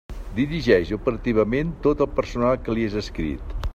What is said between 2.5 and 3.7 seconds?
que li és adscrit.